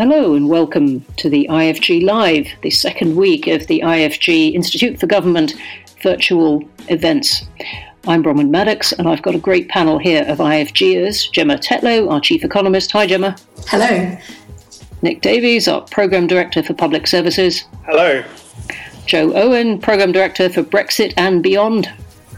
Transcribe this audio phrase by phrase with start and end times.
[0.00, 5.06] Hello and welcome to the IFG Live, the second week of the IFG Institute for
[5.06, 5.52] Government
[6.02, 7.44] virtual events.
[8.06, 12.18] I'm Bronwen Maddox, and I've got a great panel here of IFGers Gemma Tetlow, our
[12.18, 12.92] chief economist.
[12.92, 13.36] Hi, Gemma.
[13.66, 14.16] Hello.
[15.02, 17.64] Nick Davies, our program director for public services.
[17.84, 18.24] Hello.
[19.04, 21.92] Joe Owen, program director for Brexit and Beyond.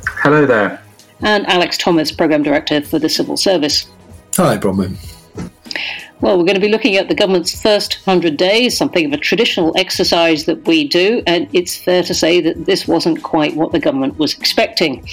[0.08, 0.82] Hello there.
[1.20, 3.86] And Alex Thomas, program director for the civil service.
[4.34, 4.96] Hi, Bronwen.
[6.22, 9.16] Well, we're going to be looking at the government's first 100 days, something of a
[9.16, 13.72] traditional exercise that we do, and it's fair to say that this wasn't quite what
[13.72, 15.04] the government was expecting.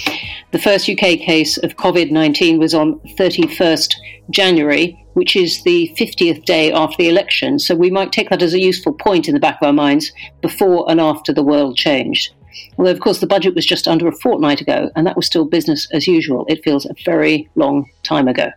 [0.52, 3.92] The first UK case of COVID 19 was on 31st
[4.30, 8.54] January, which is the 50th day after the election, so we might take that as
[8.54, 12.32] a useful point in the back of our minds before and after the world changed.
[12.78, 15.44] Although, of course, the budget was just under a fortnight ago, and that was still
[15.44, 16.46] business as usual.
[16.48, 18.52] It feels a very long time ago.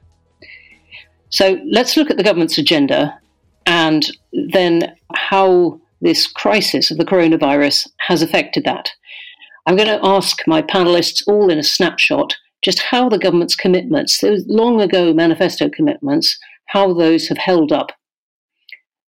[1.33, 3.19] So let's look at the government's agenda
[3.65, 4.05] and
[4.51, 8.91] then how this crisis of the coronavirus has affected that.
[9.65, 14.19] I'm going to ask my panelists, all in a snapshot, just how the government's commitments,
[14.21, 17.91] those long ago manifesto commitments, how those have held up.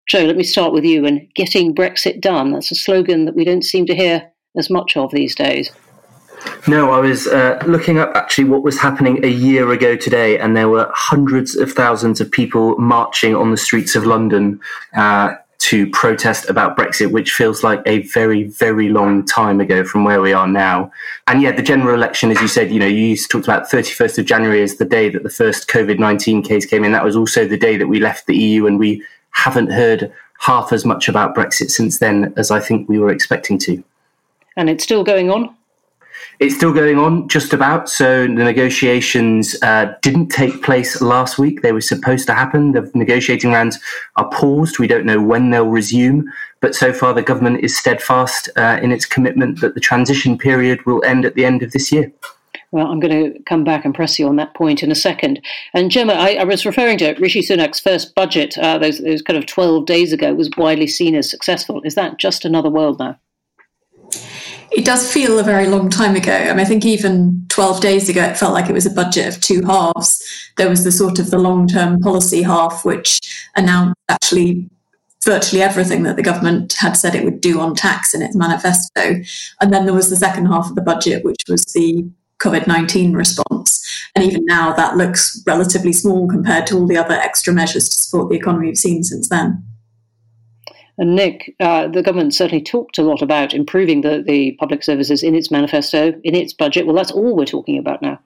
[0.06, 2.52] Joe, let me start with you and getting Brexit done.
[2.52, 5.70] That's a slogan that we don't seem to hear as much of these days.
[6.66, 10.56] No, I was uh, looking up actually what was happening a year ago today, and
[10.56, 14.60] there were hundreds of thousands of people marching on the streets of London
[14.94, 20.04] uh, to protest about Brexit, which feels like a very, very long time ago from
[20.04, 20.90] where we are now.
[21.26, 24.26] And yeah, the general election, as you said, you know, you talked about 31st of
[24.26, 26.92] January as the day that the first COVID 19 case came in.
[26.92, 30.72] That was also the day that we left the EU, and we haven't heard half
[30.72, 33.84] as much about Brexit since then as I think we were expecting to.
[34.56, 35.54] And it's still going on?
[36.40, 37.90] It's still going on, just about.
[37.90, 41.60] So the negotiations uh, didn't take place last week.
[41.60, 42.72] They were supposed to happen.
[42.72, 43.78] The negotiating rounds
[44.16, 44.78] are paused.
[44.78, 46.24] We don't know when they'll resume.
[46.60, 50.84] But so far, the government is steadfast uh, in its commitment that the transition period
[50.86, 52.10] will end at the end of this year.
[52.72, 55.42] Well, I'm going to come back and press you on that point in a second.
[55.74, 59.36] And Gemma, I, I was referring to Rishi Sunak's first budget, uh, those, those kind
[59.36, 61.82] of 12 days ago, was widely seen as successful.
[61.84, 63.18] Is that just another world now?
[64.72, 66.32] It does feel a very long time ago.
[66.32, 69.26] I mean, I think even 12 days ago, it felt like it was a budget
[69.26, 70.22] of two halves.
[70.56, 73.20] There was the sort of the long term policy half, which
[73.56, 74.70] announced actually
[75.24, 79.20] virtually everything that the government had said it would do on tax in its manifesto.
[79.60, 82.08] And then there was the second half of the budget, which was the
[82.38, 83.86] COVID 19 response.
[84.14, 87.96] And even now, that looks relatively small compared to all the other extra measures to
[87.96, 89.64] support the economy we've seen since then.
[91.00, 95.22] And Nick, uh, the government certainly talked a lot about improving the, the public services
[95.22, 96.84] in its manifesto, in its budget.
[96.84, 98.20] Well, that's all we're talking about now.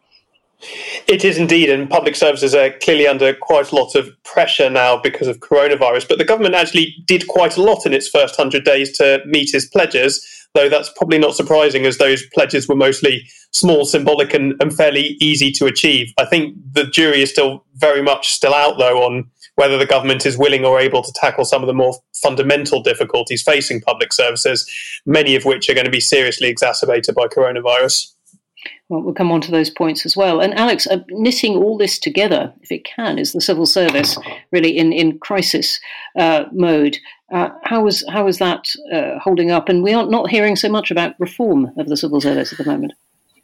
[1.07, 4.97] It is indeed, and public services are clearly under quite a lot of pressure now
[4.97, 6.09] because of coronavirus.
[6.09, 9.55] But the government actually did quite a lot in its first 100 days to meet
[9.55, 14.55] its pledges, though that's probably not surprising as those pledges were mostly small, symbolic, and,
[14.61, 16.13] and fairly easy to achieve.
[16.19, 20.27] I think the jury is still very much still out, though, on whether the government
[20.27, 24.69] is willing or able to tackle some of the more fundamental difficulties facing public services,
[25.07, 28.14] many of which are going to be seriously exacerbated by coronavirus.
[28.89, 30.41] Well, we'll come on to those points as well.
[30.41, 34.19] And Alex, uh, knitting all this together, if it can, is the civil service
[34.53, 35.81] really in in crisis
[36.19, 36.99] uh, mode.
[37.33, 39.71] Uh, how is how is that uh, holding up?
[39.71, 42.71] And we aren't not hearing so much about reform of the civil service at the
[42.71, 42.93] moment.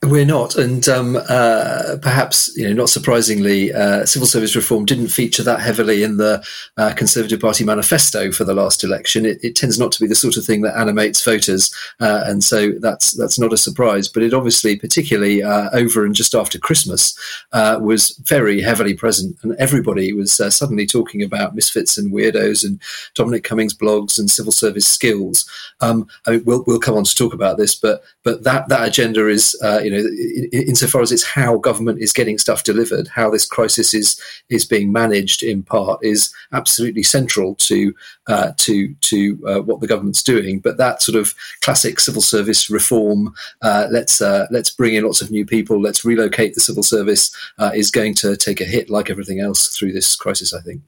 [0.06, 5.09] We're not, and um, uh, perhaps you know, not surprisingly, uh, civil service reform didn't
[5.09, 6.43] feature that heavily in the
[6.78, 9.27] uh, Conservative Party manifesto for the last election.
[9.27, 12.43] It, it, tends not to be the sort of thing that animates voters, uh, and
[12.43, 14.09] so that's that's not a surprise.
[14.09, 17.15] But it obviously, particularly uh, over and just after Christmas,
[17.53, 22.81] uh, was very heavily present, and everybody was suddenly talking about misfits and weirdos and
[23.15, 25.47] Dominic Cummings blogs and civil service skills.
[25.82, 28.88] Um, I mean, we'll we'll come on to talk about this, but but that that
[28.88, 29.55] agenda is
[29.89, 30.08] you know,
[30.52, 34.92] insofar as it's how government is getting stuff delivered, how this crisis is is being
[34.92, 37.94] managed in part is absolutely central to
[38.26, 40.60] uh, to to uh, what the government's doing.
[40.60, 45.22] But that sort of classic civil service reform, uh, let's uh, let's bring in lots
[45.22, 48.90] of new people, let's relocate the civil service, uh, is going to take a hit
[48.90, 50.52] like everything else through this crisis.
[50.52, 50.82] I think.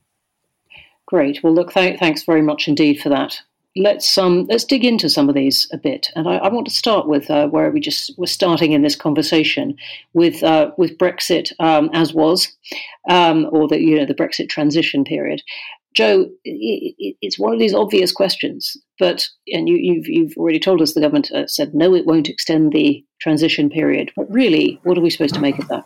[1.06, 1.42] Great.
[1.42, 3.38] Well, look, th- thanks very much indeed for that
[3.76, 6.72] let's um, let's dig into some of these a bit, and I, I want to
[6.72, 9.76] start with uh, where we just were starting in this conversation
[10.12, 12.54] with uh, with Brexit um, as was,
[13.08, 15.42] um, or the you know the Brexit transition period.
[15.94, 20.60] Joe, it, it's one of these obvious questions, but and you, have you've, you've already
[20.60, 24.10] told us the government uh, said no, it won't extend the transition period.
[24.16, 25.84] But really, what are we supposed to make of that?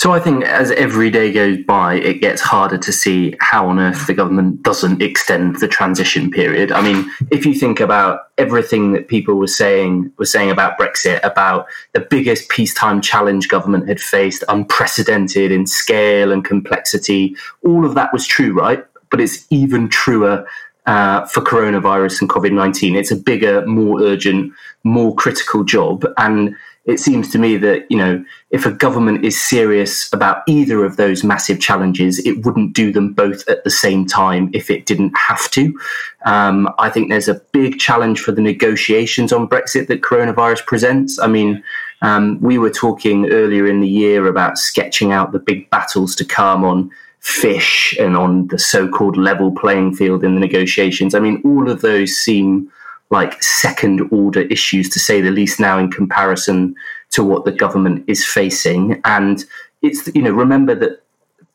[0.00, 3.78] So I think as every day goes by, it gets harder to see how on
[3.78, 6.72] earth the government doesn't extend the transition period.
[6.72, 11.20] I mean, if you think about everything that people were saying were saying about Brexit,
[11.22, 17.94] about the biggest peacetime challenge government had faced, unprecedented in scale and complexity, all of
[17.94, 18.82] that was true, right?
[19.10, 20.46] But it's even truer
[20.86, 22.96] uh, for coronavirus and COVID 19.
[22.96, 26.06] It's a bigger, more urgent, more critical job.
[26.16, 26.56] And
[26.86, 30.96] it seems to me that, you know, if a government is serious about either of
[30.96, 35.16] those massive challenges, it wouldn't do them both at the same time if it didn't
[35.16, 35.78] have to.
[36.24, 41.18] Um, I think there's a big challenge for the negotiations on Brexit that coronavirus presents.
[41.18, 41.62] I mean,
[42.02, 46.24] um, we were talking earlier in the year about sketching out the big battles to
[46.24, 46.90] come on
[47.20, 51.14] fish and on the so-called level playing field in the negotiations.
[51.14, 52.72] I mean, all of those seem
[53.10, 56.74] like second order issues to say the least now in comparison
[57.10, 59.00] to what the government is facing.
[59.04, 59.44] And
[59.82, 61.02] it's, you know, remember that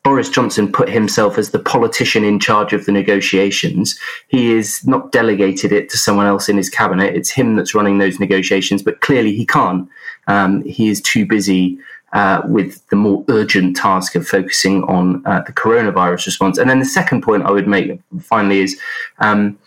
[0.04, 3.98] Boris Johnson put himself as the politician in charge of the negotiations.
[4.28, 7.16] He is not delegated it to someone else in his cabinet.
[7.16, 9.88] It's him that's running those negotiations, but clearly he can't.
[10.28, 11.78] Um, he is too busy
[12.12, 16.56] uh, with the more urgent task of focusing on uh, the coronavirus response.
[16.56, 18.80] And then the second point I would make finally is
[19.18, 19.58] um,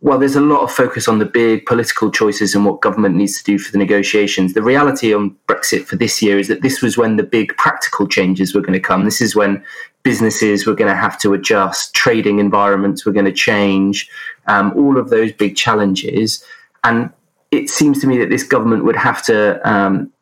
[0.00, 3.36] while there's a lot of focus on the big political choices and what government needs
[3.38, 6.80] to do for the negotiations, the reality on Brexit for this year is that this
[6.80, 9.04] was when the big practical changes were going to come.
[9.04, 9.62] This is when
[10.02, 14.08] businesses were going to have to adjust, trading environments were going to change,
[14.46, 16.42] um, all of those big challenges.
[16.82, 17.10] And
[17.50, 20.12] it seems to me that this government would have to um,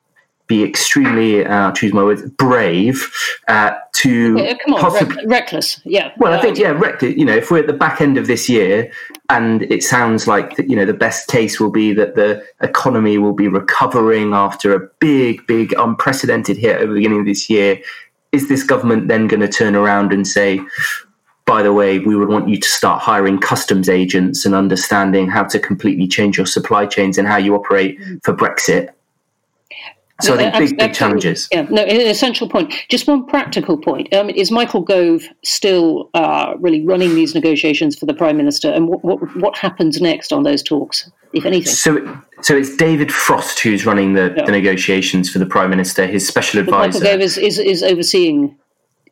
[0.52, 3.10] be extremely, uh, choose my words, brave
[3.48, 5.80] uh, to yeah, come on, possibly, reck- reckless.
[5.84, 6.12] Yeah.
[6.18, 7.16] Well, I think yeah, reckless.
[7.16, 8.92] You know, if we're at the back end of this year,
[9.30, 13.16] and it sounds like that, you know the best case will be that the economy
[13.16, 17.80] will be recovering after a big, big, unprecedented hit at the beginning of this year.
[18.32, 20.60] Is this government then going to turn around and say?
[21.44, 25.42] By the way, we would want you to start hiring customs agents and understanding how
[25.42, 28.90] to completely change your supply chains and how you operate for Brexit
[30.22, 31.48] so I think big, big challenges.
[31.52, 32.72] Yeah, no, an essential point.
[32.88, 34.12] Just one practical point.
[34.14, 38.70] Um, is Michael Gove still uh, really running these negotiations for the Prime Minister?
[38.70, 41.72] And what, what, what, happens next on those talks, if anything?
[41.72, 44.44] So, so it's David Frost who's running the, yeah.
[44.44, 46.98] the negotiations for the Prime Minister, his special advisor.
[46.98, 48.56] Michael Gove is, is, is overseeing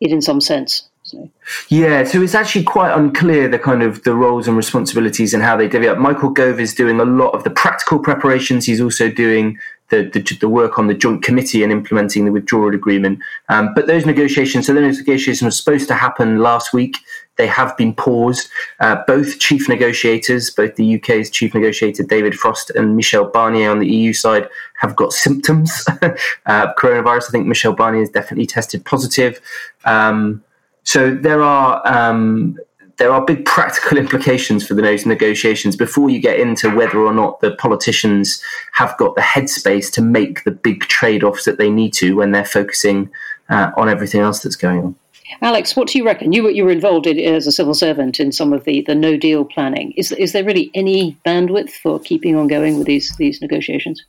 [0.00, 0.88] it in some sense.
[1.02, 1.30] So.
[1.68, 5.56] Yeah, so it's actually quite unclear the kind of the roles and responsibilities and how
[5.56, 5.98] they divvy up.
[5.98, 8.66] Michael Gove is doing a lot of the practical preparations.
[8.66, 9.58] He's also doing
[9.90, 13.20] the, the, the, work on the joint committee and implementing the withdrawal agreement.
[13.48, 16.96] Um, but those negotiations, so those negotiations were supposed to happen last week.
[17.36, 18.48] They have been paused.
[18.80, 23.78] Uh, both chief negotiators, both the UK's chief negotiator David Frost and Michel Barnier on
[23.78, 24.48] the EU side,
[24.80, 25.84] have got symptoms
[26.46, 27.28] uh, coronavirus.
[27.28, 29.40] I think Michel Barnier has definitely tested positive.
[29.84, 30.42] Um,
[30.82, 32.58] so there are um,
[33.00, 37.40] there are big practical implications for those negotiations before you get into whether or not
[37.40, 38.42] the politicians
[38.72, 42.30] have got the headspace to make the big trade offs that they need to when
[42.30, 43.10] they're focusing
[43.48, 44.94] uh, on everything else that's going on.
[45.40, 46.34] Alex, what do you reckon?
[46.34, 48.94] You were, you were involved in, as a civil servant in some of the, the
[48.94, 49.92] no deal planning.
[49.92, 54.04] Is, is there really any bandwidth for keeping on going with these, these negotiations?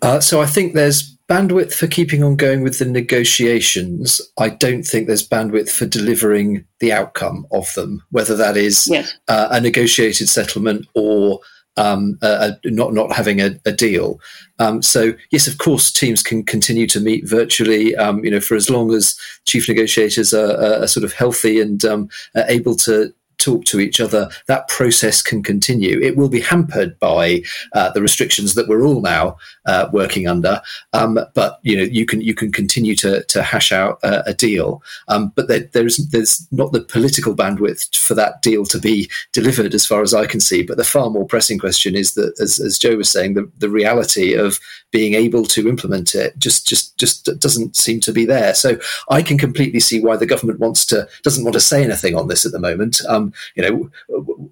[0.00, 4.20] Uh, so I think there's bandwidth for keeping on going with the negotiations.
[4.38, 9.14] I don't think there's bandwidth for delivering the outcome of them, whether that is yes.
[9.28, 11.40] uh, a negotiated settlement or
[11.78, 12.18] um,
[12.66, 14.20] not not having a, a deal.
[14.58, 17.96] Um, so yes, of course, teams can continue to meet virtually.
[17.96, 21.82] Um, you know, for as long as chief negotiators are, are sort of healthy and
[21.82, 23.10] um, able to
[23.42, 26.00] talk to each other, that process can continue.
[26.00, 27.42] It will be hampered by
[27.74, 32.06] uh, the restrictions that we're all now uh, working under, um, but you know you
[32.06, 34.82] can you can continue to to hash out a, a deal.
[35.08, 39.74] Um, but there, there's there's not the political bandwidth for that deal to be delivered,
[39.74, 40.62] as far as I can see.
[40.62, 43.70] But the far more pressing question is that, as, as Joe was saying, the, the
[43.70, 44.58] reality of
[44.90, 48.54] being able to implement it just just just doesn't seem to be there.
[48.54, 48.78] So
[49.10, 52.28] I can completely see why the government wants to doesn't want to say anything on
[52.28, 53.00] this at the moment.
[53.08, 53.90] Um, you know,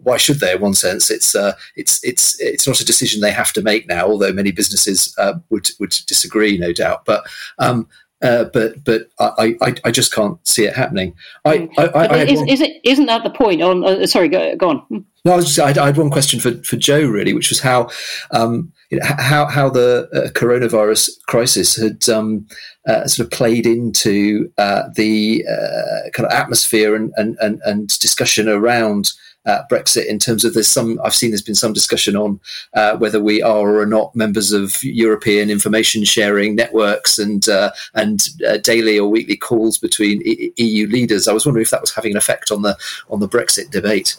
[0.03, 0.55] why should they?
[0.55, 3.89] In one sense, it's uh, it's it's it's not a decision they have to make
[3.89, 4.07] now.
[4.07, 7.05] Although many businesses uh, would would disagree, no doubt.
[7.05, 7.25] But
[7.59, 7.89] um,
[8.23, 11.15] uh, but but I, I, I just can't see it happening.
[11.45, 13.63] I, I, I is, one, is, it isn't that the point?
[13.63, 15.07] On uh, sorry, go, go on.
[15.25, 17.89] No, I, was just, I, had one question for, for Joe really, which was how
[18.33, 22.47] um, know, how how the uh, coronavirus crisis had um,
[22.89, 27.99] uh, sort of played into uh, the uh, kind of atmosphere and, and, and, and
[28.01, 29.13] discussion around
[29.47, 32.41] uh, Brexit in terms of there's some I've seen there's been some discussion on
[32.75, 37.47] uh, whether we are or not members of European information sharing networks and
[37.95, 38.23] and
[38.63, 41.27] daily or weekly calls between e- EU leaders.
[41.29, 42.77] I was wondering if that was having an effect on the
[43.09, 44.17] on the Brexit debate.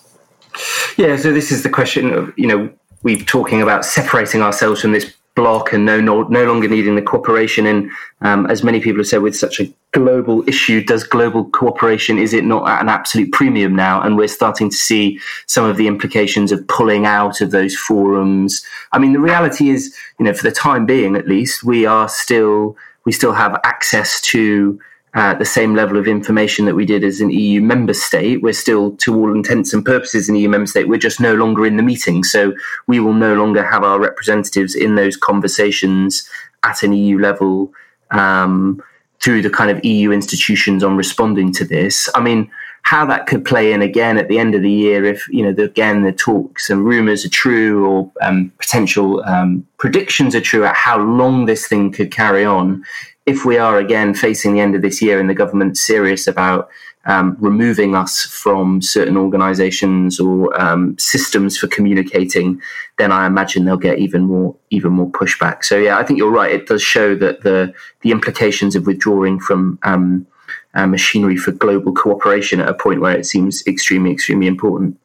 [0.97, 4.91] Yeah, so this is the question of you know we're talking about separating ourselves from
[4.91, 7.65] this block and no, no, no longer needing the cooperation.
[7.65, 7.89] And
[8.21, 12.33] um, as many people have said, with such a global issue, does global cooperation is
[12.33, 14.01] it not at an absolute premium now?
[14.01, 18.65] And we're starting to see some of the implications of pulling out of those forums.
[18.91, 22.09] I mean, the reality is, you know, for the time being, at least, we are
[22.09, 24.79] still we still have access to
[25.13, 28.41] uh, the same level of information that we did as an EU member state.
[28.41, 30.87] We're still, to all intents and purposes, an EU member state.
[30.87, 32.23] We're just no longer in the meeting.
[32.23, 32.53] So
[32.87, 36.27] we will no longer have our representatives in those conversations
[36.63, 37.73] at an EU level
[38.11, 38.81] um,
[39.19, 42.09] through the kind of EU institutions on responding to this.
[42.15, 42.49] I mean,
[42.83, 45.53] how that could play in again at the end of the year if you know
[45.53, 50.65] the, again the talks and rumors are true or um, potential um, predictions are true
[50.65, 52.83] at how long this thing could carry on
[53.31, 56.69] if we are again facing the end of this year and the government serious about
[57.05, 62.61] um, removing us from certain organisations or um, systems for communicating,
[62.97, 65.63] then I imagine they'll get even more even more pushback.
[65.63, 66.51] So yeah, I think you're right.
[66.51, 70.27] It does show that the the implications of withdrawing from um,
[70.73, 74.97] uh, machinery for global cooperation at a point where it seems extremely extremely important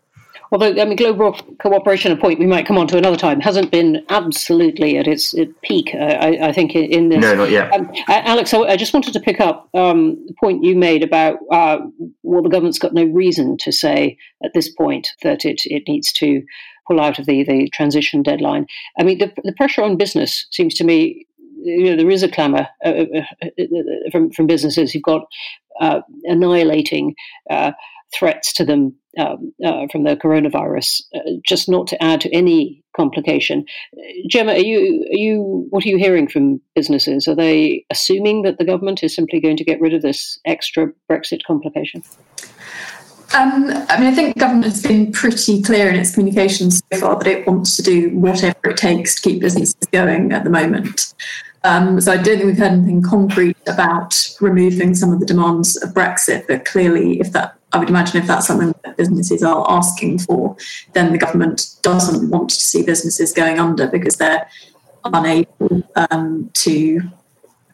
[0.52, 3.70] although I mean, global cooperation, a point we might come on to another time, hasn't
[3.70, 5.90] been absolutely at its peak.
[5.94, 7.20] Uh, I, I, think in this.
[7.20, 7.72] No, not yet.
[7.72, 11.38] Um, Alex, I, I, just wanted to pick up um, the point you made about
[11.50, 11.78] uh,
[12.22, 16.12] well, the government's got no reason to say at this point that it it needs
[16.14, 16.42] to
[16.86, 18.66] pull out of the the transition deadline.
[18.98, 21.26] I mean, the the pressure on business seems to me.
[21.58, 25.26] You know, there is a clamour uh, uh, uh, uh from from businesses who've got
[26.24, 27.14] annihilating
[28.14, 32.82] threats to them um, uh, from the coronavirus, uh, just not to add to any
[32.96, 33.64] complication.
[34.28, 37.26] Gemma, are you, are you, what are you hearing from businesses?
[37.26, 40.92] Are they assuming that the government is simply going to get rid of this extra
[41.10, 42.02] Brexit complication?
[43.34, 47.18] Um, I mean, I think government has been pretty clear in its communications so far
[47.18, 51.12] that it wants to do whatever it takes to keep businesses going at the moment.
[51.64, 55.76] Um, so I don't think we've heard anything concrete about removing some of the demands
[55.82, 59.66] of Brexit, but clearly, if that I would imagine if that's something that businesses are
[59.68, 60.56] asking for,
[60.92, 64.48] then the government doesn't want to see businesses going under because they're
[65.04, 67.00] unable um, to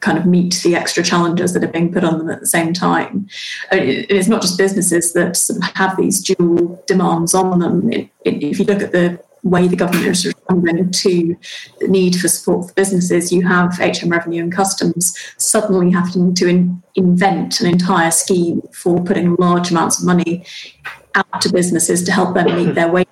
[0.01, 2.73] kind of meet the extra challenges that are being put on them at the same
[2.73, 3.29] time.
[3.71, 7.89] it's not just businesses that sort of have these dual demands on them.
[8.25, 11.37] If you look at the way the government is responding to
[11.81, 16.49] the need for support for businesses, you have HM Revenue and Customs suddenly having to
[16.49, 20.45] in, invent an entire scheme for putting large amounts of money
[21.15, 23.07] out to businesses to help them meet their wage.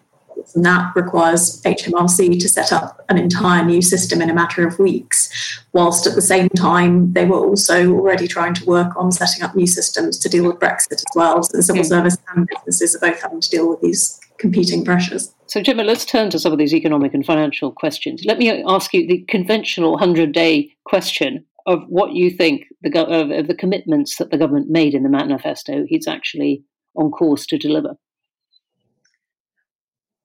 [0.55, 4.79] And that requires HMRC to set up an entire new system in a matter of
[4.81, 9.45] weeks, whilst at the same time they were also already trying to work on setting
[9.45, 11.43] up new systems to deal with Brexit as well.
[11.43, 11.89] So the civil hmm.
[11.89, 15.33] service and businesses are both having to deal with these competing pressures.
[15.51, 18.23] So, Gemma, let's turn to some of these economic and financial questions.
[18.25, 23.33] Let me ask you the conventional 100 day question of what you think the, of,
[23.33, 26.63] of the commitments that the government made in the manifesto it's actually
[26.95, 27.97] on course to deliver.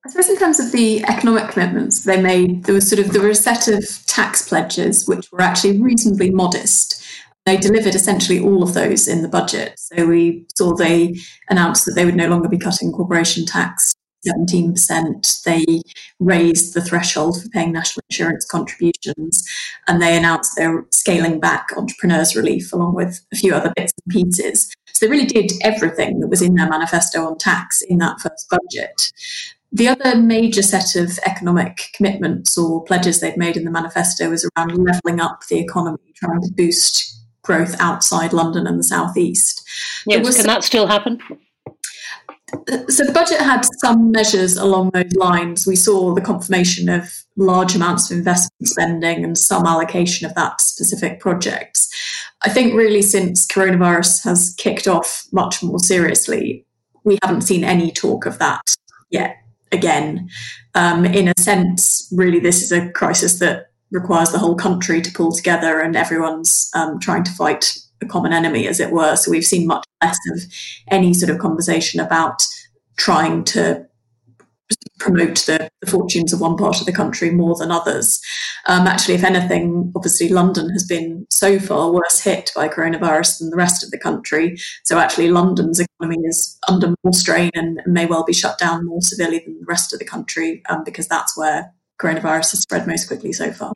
[0.05, 3.24] I suppose in terms of the economic commitments they made, there was sort of there
[3.24, 7.03] were a set of tax pledges which were actually reasonably modest.
[7.48, 9.74] They delivered essentially all of those in the budget.
[9.79, 11.17] So we saw they
[11.50, 13.96] announced that they would no longer be cutting corporation tax
[14.27, 15.44] 17%.
[15.44, 15.82] They
[16.20, 19.48] raised the threshold for paying national insurance contributions
[19.88, 24.13] and they announced they're scaling back entrepreneurs' relief along with a few other bits and
[24.13, 24.74] pieces.
[24.94, 28.50] So they really did everything that was in their manifesto on tax in that first
[28.50, 29.12] budget.
[29.72, 34.50] The other major set of economic commitments or pledges they've made in the manifesto is
[34.55, 37.13] around levelling up the economy, trying to boost
[37.44, 39.67] growth outside London and the southeast.
[40.05, 41.20] Yes, can that still happen?
[42.90, 45.66] So the budget had some measures along those lines.
[45.66, 50.62] We saw the confirmation of large amounts of investment spending and some allocation of that
[50.62, 51.90] specific projects.
[52.44, 56.66] I think really since coronavirus has kicked off much more seriously,
[57.04, 58.62] we haven't seen any talk of that
[59.10, 59.38] yet
[59.72, 60.30] again.
[60.75, 65.12] Um, in a sense, really, this is a crisis that requires the whole country to
[65.12, 69.16] pull together and everyone's um, trying to fight a common enemy, as it were.
[69.16, 70.42] So we've seen much less of
[70.90, 72.46] any sort of conversation about
[72.98, 73.86] trying to
[75.00, 78.20] promote the, the, fortunes of one part of the country more than others.
[78.68, 83.50] Um, actually, if anything, obviously London has been so far worse hit by coronavirus than
[83.50, 84.58] the rest of the country.
[84.84, 89.02] So actually, London's economy is under more strain and may well be shut down more
[89.02, 91.72] severely than the rest of the country um, because that's where
[92.02, 93.74] coronavirus has spread most quickly so far.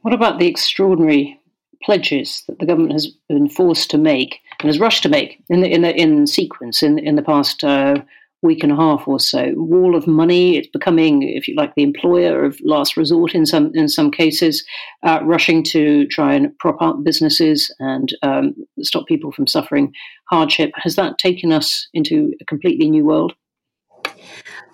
[0.00, 1.38] What about the extraordinary
[1.84, 5.60] pledges that the government has been forced to make and has rushed to make in
[5.60, 7.96] the, in the, in sequence in in the past uh,
[8.42, 9.52] week and a half or so.
[9.54, 10.56] Wall of money.
[10.56, 14.64] It's becoming, if you like, the employer of last resort in some in some cases,
[15.04, 19.92] uh, rushing to try and prop up businesses and um, stop people from suffering
[20.28, 20.72] hardship.
[20.74, 23.32] Has that taken us into a completely new world?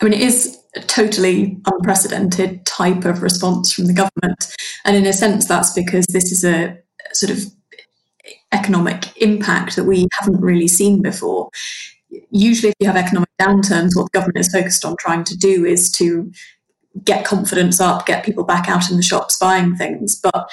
[0.00, 5.06] I mean, it is a totally unprecedented type of response from the government, and in
[5.06, 6.78] a sense, that's because this is a
[7.14, 7.44] sort of
[8.52, 11.50] economic impact that we haven't really seen before
[12.30, 15.64] usually if you have economic downturns, what the government is focused on trying to do
[15.64, 16.30] is to
[17.04, 20.20] get confidence up, get people back out in the shops buying things.
[20.20, 20.50] But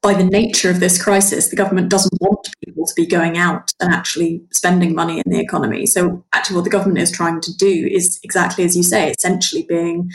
[0.00, 3.72] by the nature of this crisis, the government doesn't want people to be going out
[3.80, 5.86] and actually spending money in the economy.
[5.86, 9.64] So, actually, what the government is trying to do is exactly as you say, essentially
[9.68, 10.10] being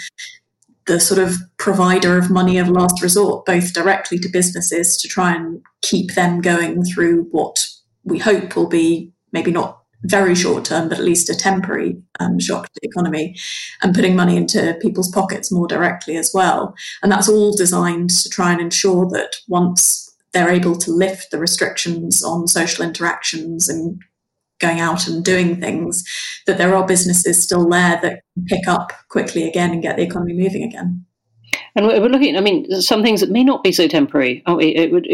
[0.87, 5.35] the sort of provider of money of last resort, both directly to businesses to try
[5.35, 7.63] and keep them going through what
[8.03, 12.39] we hope will be maybe not very short term, but at least a temporary um,
[12.39, 13.35] shock to the economy,
[13.81, 16.73] and putting money into people's pockets more directly as well.
[17.03, 21.39] And that's all designed to try and ensure that once they're able to lift the
[21.39, 24.01] restrictions on social interactions and
[24.59, 26.03] going out and doing things,
[26.45, 30.33] that there are businesses still there that pick up quickly again and get the economy
[30.33, 31.05] moving again.
[31.75, 34.41] And we're looking, I mean, some things that may not be so temporary.
[34.47, 35.07] Oh, it, would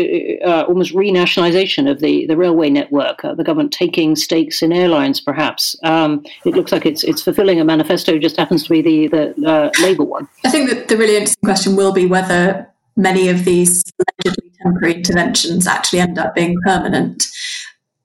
[0.46, 5.20] uh, almost renationalisation of the, the railway network, uh, the government taking stakes in airlines,
[5.20, 5.76] perhaps.
[5.84, 9.46] Um, it looks like it's it's fulfilling a manifesto, just happens to be the, the
[9.46, 10.30] uh, Labour one.
[10.46, 14.94] I think that the really interesting question will be whether many of these allegedly temporary
[14.96, 17.26] interventions actually end up being permanent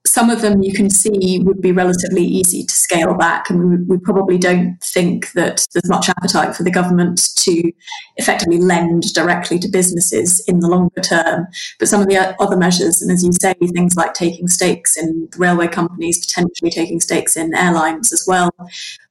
[0.09, 3.97] some of them you can see would be relatively easy to scale back, and we,
[3.99, 7.71] probably don't think that there's much appetite for the government to
[8.15, 11.45] effectively lend directly to businesses in the longer term.
[11.77, 15.29] But some of the other measures, and as you say, things like taking stakes in
[15.37, 18.49] railway companies, potentially taking stakes in airlines as well,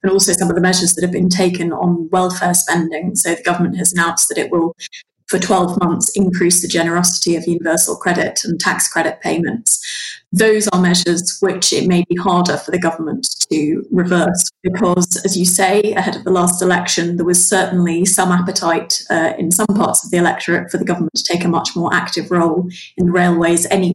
[0.02, 3.14] and also some of the measures that have been taken on welfare spending.
[3.14, 4.74] So the government has announced that it will
[5.28, 9.78] for 12 months increase the generosity of universal credit and tax credit payments.
[10.32, 15.38] Those are measures which it may be harder for the government to reverse because, as
[15.38, 19.66] you say, ahead of the last election, there was certainly some appetite uh, in some
[19.68, 23.10] parts of the electorate for the government to take a much more active role in
[23.10, 23.94] railways anyway.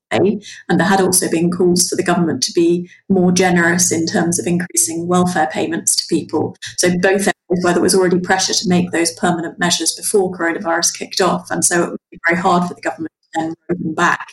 [0.69, 4.39] And there had also been calls for the government to be more generous in terms
[4.39, 6.57] of increasing welfare payments to people.
[6.77, 7.27] So both
[7.61, 11.51] where there was already pressure to make those permanent measures before coronavirus kicked off.
[11.51, 14.29] And so it would be very hard for the government to then roll them back,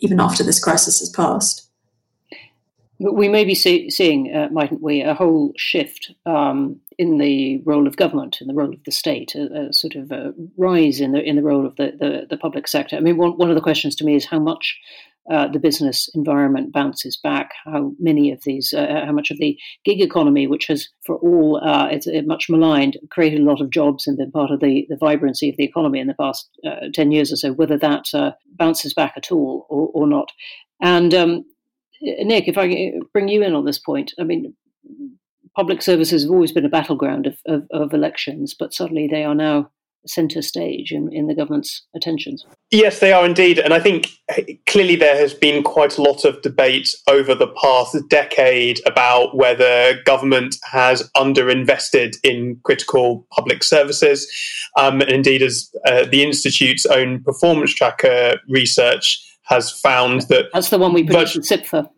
[0.00, 1.66] even after this crisis has passed.
[2.98, 7.86] We may be see- seeing, uh, mightn't we, a whole shift um, in the role
[7.86, 11.12] of government, in the role of the state, a, a sort of a rise in
[11.12, 12.96] the in the role of the, the, the public sector.
[12.96, 14.78] I mean, one, one of the questions to me is how much
[15.30, 19.56] uh, the business environment bounces back, how many of these, uh, how much of the
[19.84, 23.70] gig economy, which has for all, uh, it's uh, much maligned, created a lot of
[23.70, 26.86] jobs and been part of the, the vibrancy of the economy in the past uh,
[26.94, 28.06] 10 years or so, whether that
[28.56, 30.32] bounces back at all or, or not.
[30.80, 31.44] And um,
[32.00, 34.54] Nick, if I bring you in on this point, I mean,
[35.54, 39.34] public services have always been a battleground of, of, of elections, but suddenly they are
[39.34, 39.70] now
[40.06, 42.44] centre stage in, in the government's attentions.
[42.70, 43.58] Yes, they are indeed.
[43.58, 44.08] And I think
[44.66, 50.00] clearly there has been quite a lot of debate over the past decade about whether
[50.04, 54.30] government has underinvested in critical public services.
[54.78, 60.46] Um, and indeed, as uh, the Institute's own performance tracker research has found that.
[60.52, 61.90] That's the one we produced at CIPFA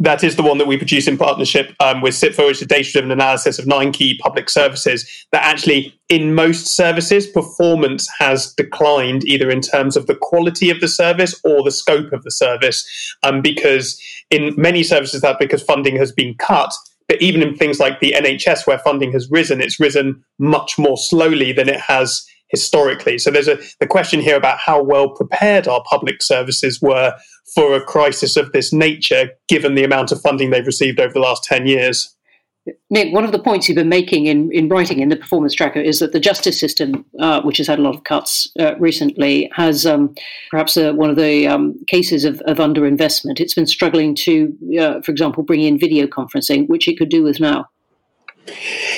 [0.00, 2.66] that is the one that we produce in partnership um, with CIPFA, which is a
[2.66, 5.08] data-driven analysis of nine key public services.
[5.30, 10.80] That actually, in most services, performance has declined either in terms of the quality of
[10.80, 12.84] the service or the scope of the service,
[13.22, 16.72] um, because in many services that because funding has been cut.
[17.06, 20.96] But even in things like the NHS, where funding has risen, it's risen much more
[20.96, 23.18] slowly than it has historically.
[23.18, 27.14] So there's a the question here about how well prepared our public services were
[27.54, 31.20] for a crisis of this nature, given the amount of funding they've received over the
[31.20, 32.14] last 10 years.
[32.88, 35.80] Nick, one of the points you've been making in, in writing in the performance tracker
[35.80, 39.50] is that the justice system, uh, which has had a lot of cuts uh, recently,
[39.54, 40.14] has um,
[40.50, 43.38] perhaps uh, one of the um, cases of, of, underinvestment.
[43.38, 47.22] It's been struggling to, uh, for example, bring in video conferencing, which it could do
[47.22, 47.68] with now.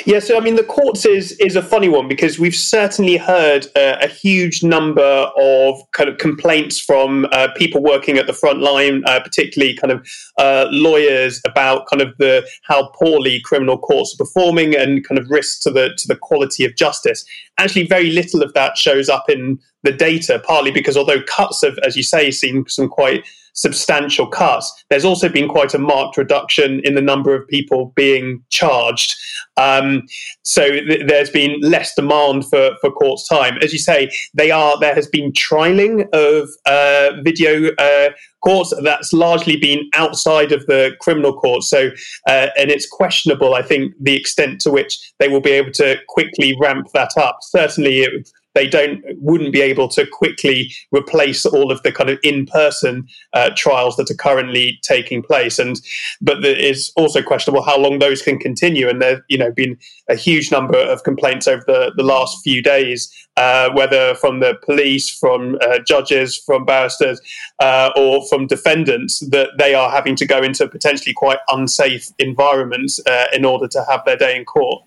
[0.05, 3.67] Yeah, so I mean, the courts is is a funny one because we've certainly heard
[3.77, 8.61] uh, a huge number of kind of complaints from uh, people working at the front
[8.61, 10.07] line, uh, particularly kind of
[10.39, 15.31] uh, lawyers about kind of the how poorly criminal courts are performing and kind of
[15.31, 17.25] risks to the to the quality of justice.
[17.59, 21.79] Actually, very little of that shows up in the data, partly because although cuts have,
[21.87, 23.25] as you say, seen some quite
[23.57, 28.43] substantial cuts, there's also been quite a marked reduction in the number of people being
[28.51, 29.15] charged.
[29.57, 30.03] Um,
[30.45, 33.57] so th- there's been less demand for, for court's time.
[33.63, 38.11] As you say, they are there has been trialing of uh, video uh,
[38.45, 41.63] courts that's largely been outside of the criminal court.
[41.65, 41.91] So,
[42.29, 45.97] uh, and it's questionable, I think, the extent to which they will be able to
[46.09, 47.39] quickly ramp that up.
[47.43, 52.19] Certainly, it they don't wouldn't be able to quickly replace all of the kind of
[52.23, 55.81] in-person uh, trials that are currently taking place and
[56.23, 59.77] but it is also questionable how long those can continue and there you know been
[60.09, 64.55] a huge number of complaints over the, the last few days uh, whether from the
[64.65, 67.21] police from uh, judges from barristers
[67.61, 72.99] uh, or from defendants that they are having to go into potentially quite unsafe environments
[73.07, 74.83] uh, in order to have their day in court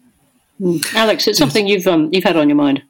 [0.58, 0.78] hmm.
[0.96, 2.82] Alex, it's something you've um, you've had on your mind.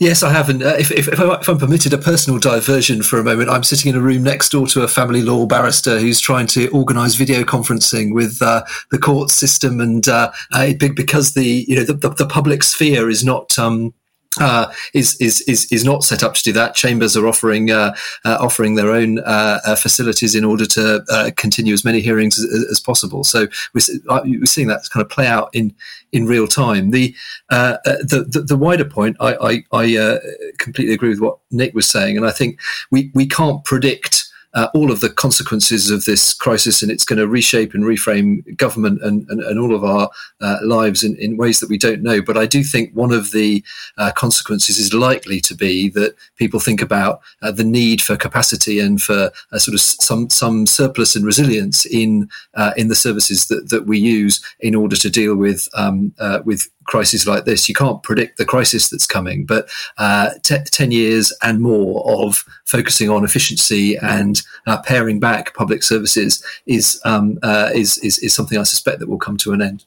[0.00, 0.62] Yes, I haven't.
[0.62, 3.90] Uh, if, if, if, I, am permitted a personal diversion for a moment, I'm sitting
[3.90, 7.42] in a room next door to a family law barrister who's trying to organise video
[7.44, 12.10] conferencing with uh, the court system, and uh, uh because the you know the, the,
[12.10, 13.58] the public sphere is not.
[13.58, 13.94] Um,
[14.40, 16.74] uh, is, is is is not set up to do that.
[16.74, 17.94] Chambers are offering uh,
[18.24, 22.38] uh, offering their own uh, uh, facilities in order to uh, continue as many hearings
[22.38, 23.24] as, as possible.
[23.24, 25.74] So we're, we're, seeing that kind of play out in
[26.12, 26.90] in real time.
[26.90, 27.14] The
[27.50, 30.18] the, the, the wider point, I I, I
[30.58, 34.23] completely agree with what Nick was saying, and I think we we can't predict
[34.54, 38.56] uh, all of the consequences of this crisis, and it's going to reshape and reframe
[38.56, 40.08] government and, and, and all of our
[40.40, 42.22] uh, lives in, in, ways that we don't know.
[42.22, 43.64] But I do think one of the
[43.98, 48.78] uh, consequences is likely to be that people think about uh, the need for capacity
[48.78, 53.46] and for uh, sort of some some surplus and resilience in uh, in the services
[53.46, 56.14] that, that we use in order to deal with um,
[56.44, 57.68] with crisis like this.
[57.68, 59.68] You can't predict the crisis that's coming, but
[59.98, 65.82] uh, t- 10 years and more of focusing on efficiency and uh, paring back public
[65.82, 69.62] services is, um, uh, is, is, is something I suspect that will come to an
[69.62, 69.84] end.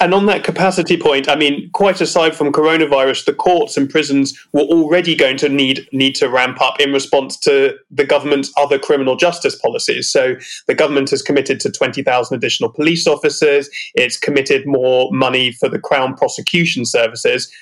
[0.00, 4.38] And on that capacity point, I mean, quite aside from coronavirus, the courts and prisons
[4.52, 8.78] were already going to need need to ramp up in response to the government's other
[8.78, 10.08] criminal justice policies.
[10.08, 13.68] So the government has committed to twenty thousand additional police officers.
[13.94, 17.52] It's committed more money for the Crown prosecution services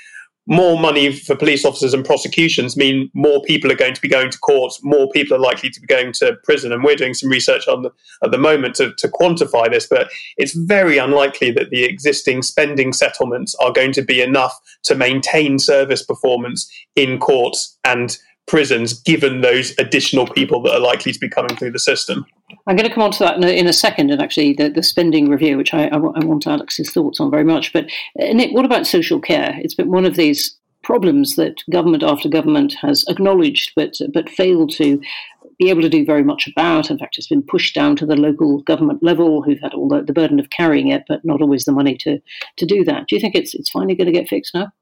[0.46, 4.30] more money for police officers and prosecutions mean more people are going to be going
[4.30, 6.72] to court, more people are likely to be going to prison.
[6.72, 7.90] And we're doing some research on the,
[8.22, 12.92] at the moment to, to quantify this, but it's very unlikely that the existing spending
[12.92, 19.40] settlements are going to be enough to maintain service performance in courts and prisons, given
[19.40, 22.24] those additional people that are likely to be coming through the system.
[22.66, 24.68] I'm going to come on to that in a, in a second, and actually the,
[24.68, 27.72] the spending review, which I, I, I, want Alex's thoughts on very much.
[27.72, 27.86] But
[28.20, 29.54] uh, Nick, what about social care?
[29.58, 34.70] It's been one of these problems that government after government has acknowledged, but but failed
[34.74, 35.00] to
[35.58, 36.90] be able to do very much about.
[36.90, 40.02] In fact, it's been pushed down to the local government level, who've had all the,
[40.02, 42.20] the burden of carrying it, but not always the money to
[42.58, 43.08] to do that.
[43.08, 44.72] Do you think it's it's finally going to get fixed now?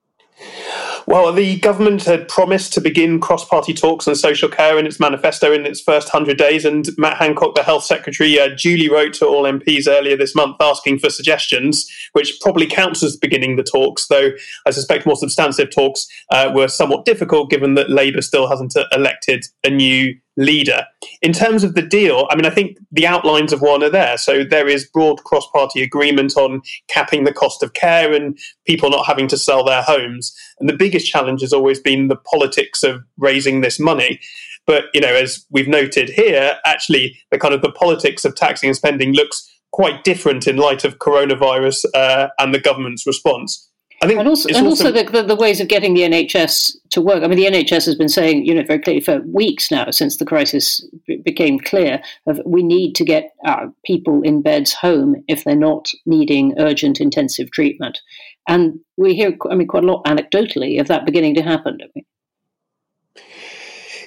[1.07, 4.99] Well, the government had promised to begin cross party talks on social care in its
[4.99, 6.65] manifesto in its first 100 days.
[6.65, 10.57] And Matt Hancock, the health secretary, uh, duly wrote to all MPs earlier this month
[10.61, 14.31] asking for suggestions, which probably counts as beginning the talks, though
[14.67, 18.87] I suspect more substantive talks uh, were somewhat difficult given that Labour still hasn't uh,
[18.93, 20.85] elected a new leader.
[21.23, 24.19] In terms of the deal, I mean, I think the outlines of one are there.
[24.19, 28.91] So there is broad cross party agreement on capping the cost of care and people
[28.91, 30.37] not having to sell their homes.
[30.59, 34.21] And the biggest challenge has always been the politics of raising this money.
[34.67, 38.69] But, you know, as we've noted here, actually, the kind of the politics of taxing
[38.69, 43.69] and spending looks quite different in light of coronavirus uh, and the government's response.
[44.05, 46.77] I think and also, and also, also the, the, the, ways of getting the NHS
[46.91, 47.23] to work.
[47.23, 50.19] I mean, the NHS has been saying, you know, very clearly for weeks now since
[50.19, 50.87] the crisis
[51.25, 53.35] became clear of we need to get
[53.87, 57.99] people in beds home if they're not needing urgent intensive treatment.
[58.47, 61.93] And we hear, I mean, quite a lot anecdotally of that beginning to happen, don't
[61.95, 62.05] we?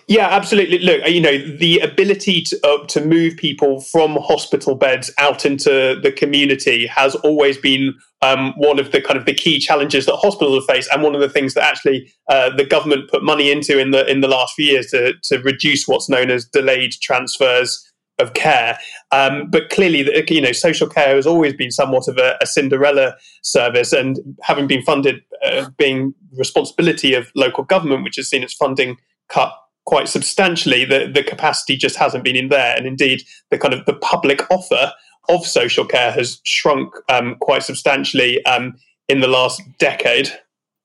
[0.07, 0.79] Yeah, absolutely.
[0.79, 5.99] Look, you know, the ability to, uh, to move people from hospital beds out into
[6.01, 10.15] the community has always been um, one of the kind of the key challenges that
[10.15, 13.51] hospitals have faced, and one of the things that actually uh, the government put money
[13.51, 16.93] into in the in the last few years to to reduce what's known as delayed
[17.01, 17.83] transfers
[18.17, 18.79] of care.
[19.11, 23.17] Um, but clearly, you know, social care has always been somewhat of a, a Cinderella
[23.43, 28.53] service, and having been funded, uh, being responsibility of local government, which has seen its
[28.53, 28.95] funding
[29.27, 29.51] cut
[29.87, 32.75] quite substantially, the, the capacity just hasn't been in there.
[32.75, 34.91] And indeed, the kind of the public offer
[35.29, 40.29] of social care has shrunk um, quite substantially um, in the last decade.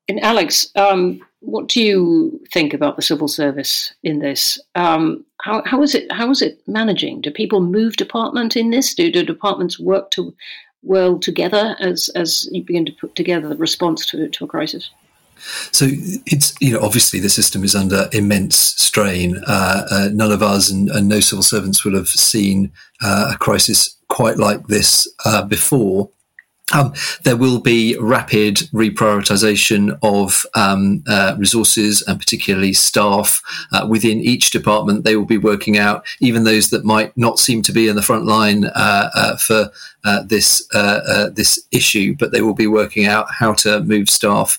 [0.08, 4.58] And Alex, um, what do you think about the civil service in this?
[4.76, 6.10] Um, how, how is it?
[6.12, 7.20] How is it managing?
[7.20, 8.94] Do people move department in this?
[8.94, 10.34] Do, do departments work to
[10.82, 14.90] well together as as you begin to put together the response to to a crisis?
[15.72, 19.42] So it's you know obviously the system is under immense strain.
[19.46, 23.38] Uh, uh, none of us and, and, no civil servants will have seen uh, a
[23.38, 26.10] crisis quite like this uh, before.
[26.72, 34.20] Um, there will be rapid reprioritization of um, uh, resources and particularly staff uh, within
[34.20, 35.04] each department.
[35.04, 38.02] They will be working out, even those that might not seem to be in the
[38.02, 39.70] front line uh, uh for
[40.04, 44.58] uh, this uh, this issue, but they will be working out how to move staff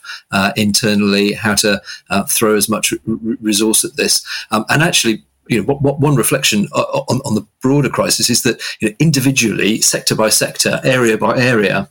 [0.56, 1.82] internally, how to
[2.30, 3.00] throw as much r-
[3.42, 7.46] resource at this, um, and actually you know, what, what one reflection on, on, the
[7.62, 11.90] broader crisis is that you know, individually, sector by sector, area by area,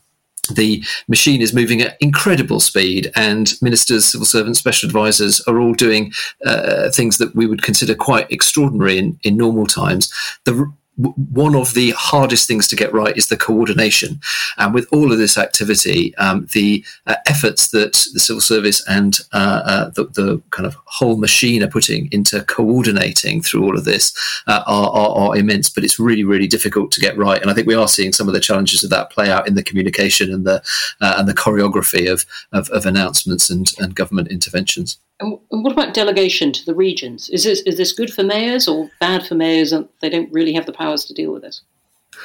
[0.51, 5.73] the machine is moving at incredible speed, and ministers, civil servants, special advisors are all
[5.73, 6.13] doing
[6.45, 10.13] uh, things that we would consider quite extraordinary in, in normal times.
[10.45, 14.21] The one of the hardest things to get right is the coordination.
[14.59, 19.19] And with all of this activity, um, the uh, efforts that the civil service and
[19.33, 23.85] uh, uh, the, the, kind of whole machine are putting into coordinating through all of
[23.85, 24.13] this
[24.47, 25.71] uh, are, are, are, immense.
[25.71, 27.41] But it's really, really difficult to get right.
[27.41, 29.55] And I think we are seeing some of the challenges of that play out in
[29.55, 30.63] the communication and the
[31.01, 34.99] uh, and the choreography of, of, of announcements and, and government interventions.
[35.23, 37.29] And what about delegation to the regions?
[37.29, 40.53] Is this is this good for mayors or bad for mayors, and they don't really
[40.55, 41.63] have the powers to deal with this?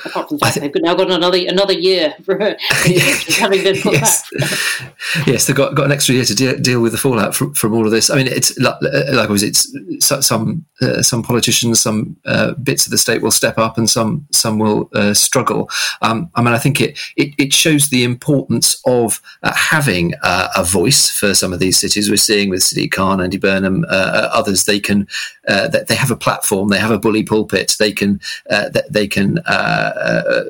[0.05, 2.38] Apart from the fact they've now got another another year for
[2.69, 4.29] having been put yes.
[4.31, 5.27] back.
[5.27, 7.73] yes, they've got, got an extra year to de- deal with the fallout from, from
[7.73, 8.10] all of this.
[8.10, 12.91] I mean, it's like, like was it's some uh, some politicians, some uh, bits of
[12.91, 15.69] the state will step up, and some some will uh, struggle.
[16.01, 20.63] Um, I mean, I think it, it, it shows the importance of uh, having a
[20.63, 22.10] voice for some of these cities.
[22.10, 24.65] We're seeing with Sadiq Khan, Andy Burnham, uh, others.
[24.65, 25.07] They can
[25.47, 28.19] they have a platform, they have a bully pulpit, they can
[28.89, 29.87] they can uh,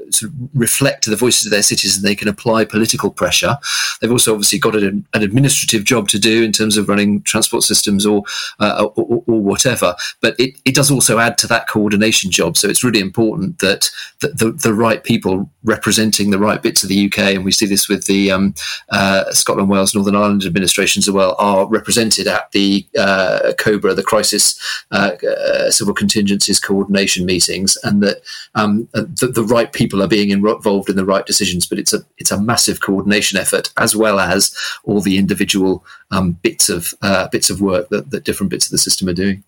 [0.09, 2.03] sort of reflect the voices of their citizens.
[2.03, 3.57] They can apply political pressure.
[3.99, 7.63] They've also obviously got an, an administrative job to do in terms of running transport
[7.63, 8.23] systems or
[8.59, 9.95] uh, or, or, whatever.
[10.21, 12.57] But it, it does also add to that coordination job.
[12.57, 16.89] So it's really important that the, the, the right people representing the right bits of
[16.89, 18.55] the UK, and we see this with the um,
[18.89, 24.03] uh, Scotland, Wales, Northern Ireland administrations as well, are represented at the uh, COBRA, the
[24.03, 24.59] Crisis
[24.91, 28.21] uh, uh, Civil Contingencies Coordination meetings, and that
[28.55, 31.65] um, the, the, right people are being involved in the right decisions.
[31.65, 36.31] But it's a it's a massive coordination effort as well as all the individual um,
[36.31, 39.43] bits of uh, bits of work that, that different bits of the system are doing.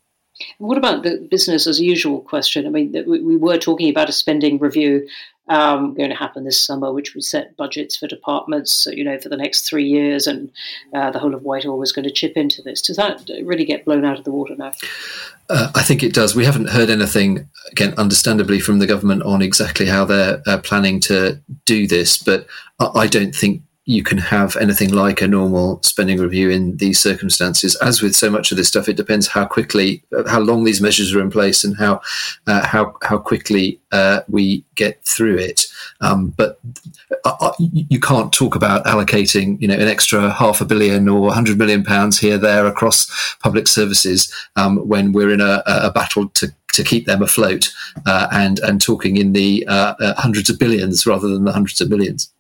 [0.58, 2.66] What about the business as usual question?
[2.66, 5.08] I mean, we were talking about a spending review
[5.50, 9.30] um, going to happen this summer, which would set budgets for departments, you know, for
[9.30, 10.52] the next three years, and
[10.94, 12.82] uh, the whole of Whitehall was going to chip into this.
[12.82, 14.72] Does that really get blown out of the water now?
[15.50, 16.36] Uh, I think it does.
[16.36, 21.00] We haven't heard anything, again, understandably, from the government on exactly how they're uh, planning
[21.02, 22.46] to do this, but
[22.80, 27.76] I don't think you can have anything like a normal spending review in these circumstances.
[27.78, 31.16] As with so much of this stuff, it depends how quickly, how long these measures
[31.16, 32.00] are in place, and how
[32.46, 35.66] uh, how how quickly uh, we get through it.
[36.02, 36.60] Um, but
[37.26, 41.22] uh, uh you can't talk about allocating, you know, an extra half a billion or
[41.22, 46.30] 100 million pounds here there across public services um, when we're in a, a battle
[46.30, 47.72] to to keep them afloat
[48.06, 51.82] uh, and and talking in the uh, uh, hundreds of billions rather than the hundreds
[51.82, 52.32] of millions.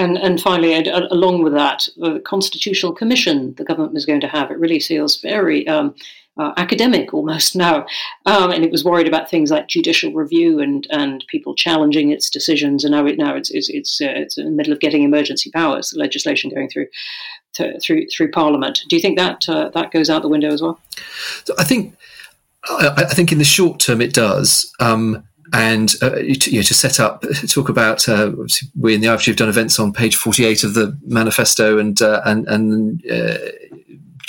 [0.00, 4.50] And, and finally, along with that, the constitutional commission the government was going to have,
[4.50, 5.94] it really feels very um,
[6.38, 7.84] uh, academic almost now.
[8.24, 12.30] Um, and it was worried about things like judicial review and, and people challenging its
[12.30, 12.82] decisions.
[12.82, 15.50] And now, it, now it's, it's, it's, uh, it's in the middle of getting emergency
[15.50, 16.86] powers, legislation going through.
[17.54, 20.62] To, through through Parliament, do you think that uh, that goes out the window as
[20.62, 20.78] well?
[21.58, 21.96] I think
[22.68, 24.72] I, I think in the short term it does.
[24.78, 28.08] Um, and uh, you, know, to set up, talk about.
[28.08, 28.32] Uh,
[28.78, 32.20] we in the IFG have done events on page forty-eight of the manifesto and uh,
[32.24, 33.38] and and uh,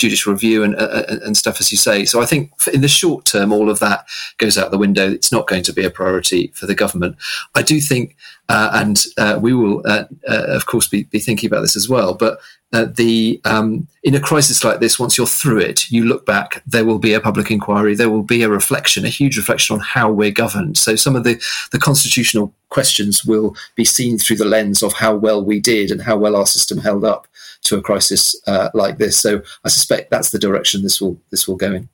[0.02, 2.04] judicial review and, uh, and stuff, as you say.
[2.04, 4.04] So I think in the short term, all of that
[4.38, 5.08] goes out the window.
[5.08, 7.16] It's not going to be a priority for the government.
[7.54, 8.16] I do think
[8.52, 11.88] uh, and uh, we will, uh, uh, of course, be, be thinking about this as
[11.88, 12.12] well.
[12.12, 12.38] But
[12.74, 16.62] uh, the um, in a crisis like this, once you're through it, you look back.
[16.66, 17.94] There will be a public inquiry.
[17.94, 20.76] There will be a reflection, a huge reflection on how we're governed.
[20.76, 25.14] So some of the the constitutional questions will be seen through the lens of how
[25.14, 27.26] well we did and how well our system held up
[27.62, 28.36] to a crisis
[28.74, 29.16] like this.
[29.16, 31.88] So I suspect that's the direction this will this will go in.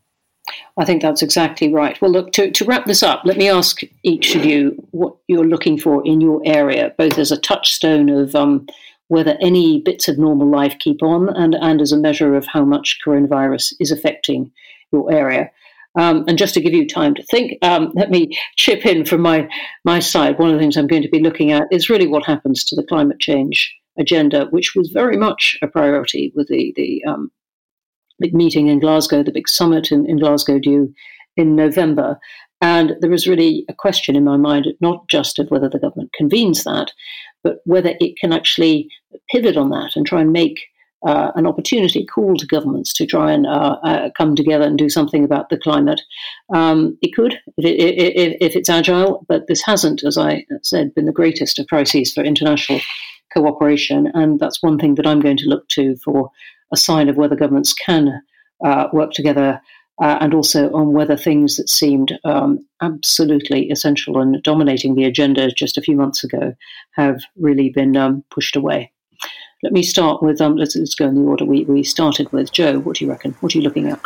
[0.76, 2.00] I think that's exactly right.
[2.00, 5.46] Well, look, to, to wrap this up, let me ask each of you what you're
[5.46, 8.66] looking for in your area, both as a touchstone of um,
[9.08, 12.64] whether any bits of normal life keep on and, and as a measure of how
[12.64, 14.50] much coronavirus is affecting
[14.92, 15.50] your area.
[15.98, 19.22] Um, and just to give you time to think, um, let me chip in from
[19.22, 19.48] my,
[19.84, 20.38] my side.
[20.38, 22.76] One of the things I'm going to be looking at is really what happens to
[22.76, 27.32] the climate change agenda, which was very much a priority with the, the um,
[28.20, 30.92] big meeting in Glasgow, the big summit in, in Glasgow due
[31.36, 32.18] in November.
[32.60, 36.12] And there is really a question in my mind, not just of whether the government
[36.12, 36.92] convenes that,
[37.44, 38.88] but whether it can actually
[39.30, 40.58] pivot on that and try and make
[41.06, 44.88] uh, an opportunity call to governments to try and uh, uh, come together and do
[44.88, 46.00] something about the climate.
[46.52, 50.94] Um, it could, if, it, if, if, it's agile, but this hasn't, as I said,
[50.94, 52.80] been the greatest of crises for international
[53.32, 54.10] cooperation.
[54.14, 56.30] And that's one thing that I'm going to look to for
[56.72, 58.20] a sign of whether governments can
[58.64, 59.60] uh, work together
[60.00, 65.50] uh, and also on whether things that seemed um, absolutely essential and dominating the agenda
[65.50, 66.54] just a few months ago
[66.92, 68.92] have really been um, pushed away.
[69.62, 72.52] Let me start with, um, let's, let's, go in the order we, we started with.
[72.52, 73.34] Joe, what do you reckon?
[73.40, 74.00] What are you looking at?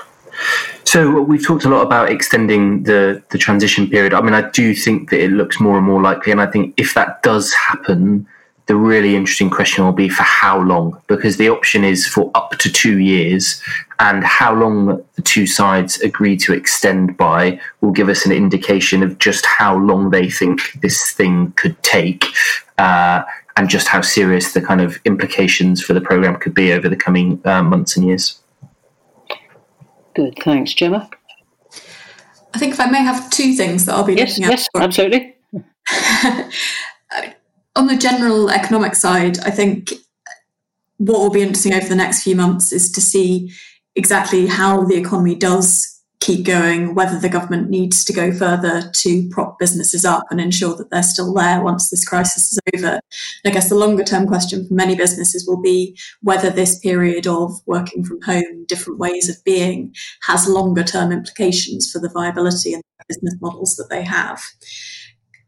[0.85, 4.15] So we've talked a lot about extending the, the transition period.
[4.15, 6.73] I mean, I do think that it looks more and more likely, and I think
[6.79, 8.27] if that does happen,
[8.73, 12.53] the really interesting question will be for how long, because the option is for up
[12.53, 13.61] to two years,
[13.99, 19.03] and how long the two sides agree to extend by will give us an indication
[19.03, 22.25] of just how long they think this thing could take.
[22.79, 23.23] Uh,
[23.59, 26.97] and just how serious the kind of implications for the program could be over the
[26.97, 28.41] coming uh, months and years.
[30.15, 31.11] Good, thanks, Gemma.
[32.55, 34.51] I think if I may have two things that I'll be yes, looking at.
[34.53, 35.37] Yes, absolutely.
[37.77, 39.93] on the general economic side, I think
[40.99, 43.53] what will be interesting over the next few months is to see
[43.97, 45.89] exactly how the economy does
[46.21, 50.77] keep going, whether the government needs to go further to prop businesses up and ensure
[50.77, 53.01] that they're still there once this crisis is over.
[53.45, 57.61] I guess the longer term question for many businesses will be whether this period of
[57.67, 62.85] working from home, different ways of being, has longer term implications for the viability and
[63.09, 64.41] business models that they have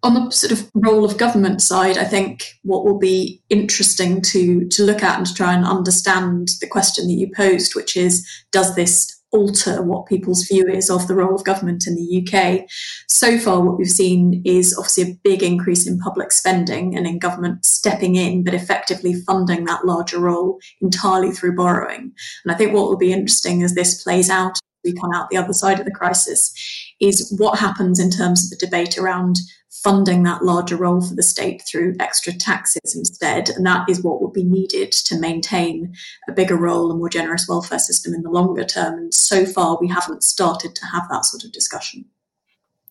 [0.04, 4.68] on the sort of role of government side, I think what will be interesting to
[4.68, 8.24] to look at and to try and understand the question that you posed, which is,
[8.52, 12.68] does this alter what people's view is of the role of government in the UK?
[13.08, 17.18] So far, what we've seen is obviously a big increase in public spending and in
[17.18, 22.12] government stepping in, but effectively funding that larger role entirely through borrowing.
[22.44, 25.36] And I think what will be interesting as this plays out we come out the
[25.36, 26.52] other side of the crisis
[27.00, 29.36] is what happens in terms of the debate around
[29.84, 33.50] funding that larger role for the state through extra taxes instead.
[33.50, 35.94] And that is what would be needed to maintain
[36.26, 38.94] a bigger role and more generous welfare system in the longer term.
[38.94, 42.06] And so far, we haven't started to have that sort of discussion.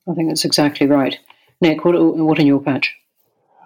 [0.07, 1.17] I think that's exactly right.
[1.61, 2.95] Nick, what, what in your patch?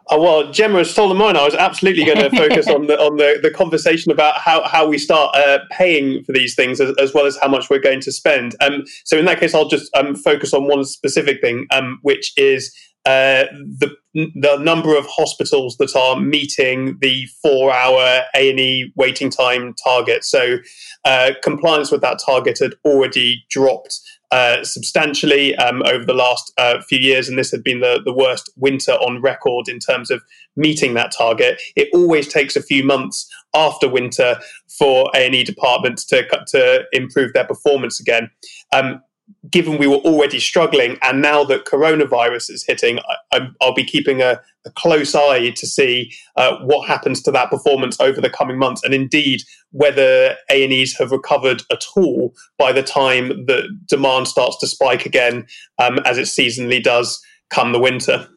[0.09, 1.35] Oh, well, Gemma has stolen mine.
[1.35, 4.87] I was absolutely going to focus on the on the, the conversation about how, how
[4.87, 7.99] we start uh, paying for these things as, as, well as how much we're going
[8.01, 8.55] to spend.
[8.61, 12.31] Um, so in that case, I'll just um, focus on one specific thing, um, which
[12.37, 12.73] is
[13.07, 18.91] uh, the the number of hospitals that are meeting the four hour A and E
[18.95, 20.25] waiting time target.
[20.25, 20.57] So
[21.05, 23.99] uh, compliance with that target had already dropped
[24.31, 28.13] uh, substantially um, over the last uh, few years, and this had been the, the
[28.13, 30.21] worst winter on record in terms of
[30.57, 31.61] meeting that target.
[31.77, 34.39] It always takes a few months after winter
[34.77, 38.29] for A and E departments to to improve their performance again.
[38.73, 39.01] Um,
[39.49, 42.99] given we were already struggling, and now that coronavirus is hitting,
[43.31, 47.49] I, will be keeping a, a, close eye to see uh, what happens to that
[47.49, 52.33] performance over the coming months, and indeed whether A and E's have recovered at all
[52.57, 55.47] by the time that demand starts to spike again,
[55.79, 58.27] um, as it seasonally does come the winter.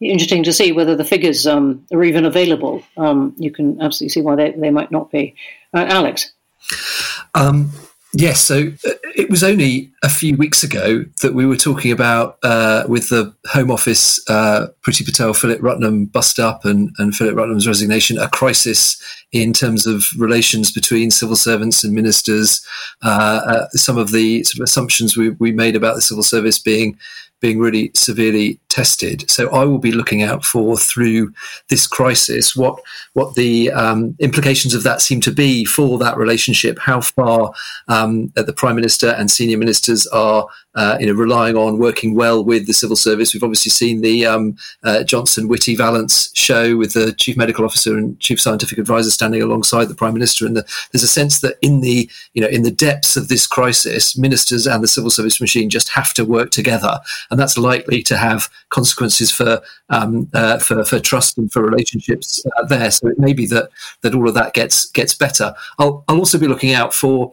[0.00, 2.82] Interesting to see whether the figures um, are even available.
[2.96, 5.36] Um, you can absolutely see why they, they might not be.
[5.72, 6.32] Uh, Alex.
[7.34, 7.70] Um,
[8.14, 12.36] Yes, so uh, it was only a few weeks ago that we were talking about
[12.42, 17.36] uh, with the Home Office, uh, Priti Patel, Philip Rutnam bust up, and, and Philip
[17.36, 19.02] Rutnam's resignation, a crisis
[19.32, 22.64] in terms of relations between civil servants and ministers.
[23.02, 26.58] Uh, uh, some of the sort of assumptions we, we made about the civil service
[26.58, 26.98] being
[27.40, 29.30] being really severely tested.
[29.30, 31.32] So I will be looking out for through
[31.68, 32.80] this crisis what
[33.12, 36.78] what the um, implications of that seem to be for that relationship.
[36.78, 37.52] How far
[37.88, 42.42] um, the prime minister and senior ministers are uh, you know, relying on working well
[42.42, 43.34] with the civil service.
[43.34, 47.96] We've obviously seen the um, uh, Johnson Whitty Vallance show with the chief medical officer
[47.98, 51.56] and chief scientific advisor standing alongside the prime minister, and the, there's a sense that
[51.60, 55.40] in the you know in the depths of this crisis, ministers and the civil service
[55.40, 57.00] machine just have to work together,
[57.30, 62.44] and that's likely to have consequences for um, uh, for, for trust and for relationships
[62.56, 62.90] uh, there.
[62.90, 63.68] So it may be that
[64.00, 65.54] that all of that gets gets better.
[65.78, 67.32] I'll, I'll also be looking out for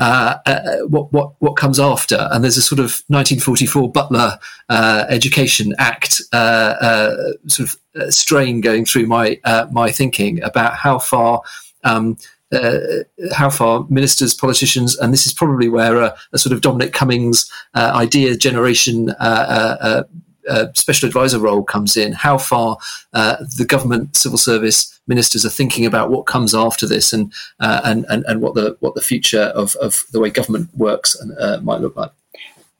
[0.00, 5.04] uh, uh, what what what comes after, and there's a sort of 1944 Butler uh,
[5.08, 6.36] Education Act uh,
[6.80, 7.16] uh
[7.46, 11.42] sort of uh, strain going through my uh, my thinking about how far.
[11.84, 12.16] Um,
[13.34, 17.52] how far ministers, politicians, and this is probably where a, a sort of Dominic Cummings
[17.74, 19.14] idea generation
[20.48, 22.78] uh, special advisor role comes in, how far
[23.12, 27.80] uh, the government civil service ministers are thinking about what comes after this and uh,
[27.84, 31.16] and, and, and what the what the future of, of the way government works
[31.62, 32.10] might look like.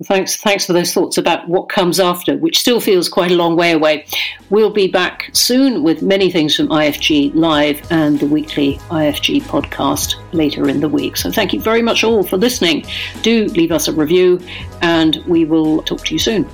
[0.04, 3.56] Thanks, thanks for those thoughts about what comes after, which still feels quite a long
[3.56, 4.06] way away.
[4.48, 10.14] We'll be back soon with many things from IFG Live and the weekly IFG podcast
[10.32, 11.16] later in the week.
[11.16, 12.86] So thank you very much all for listening.
[13.22, 14.40] Do leave us a review,
[14.82, 16.48] and we will talk to you soon.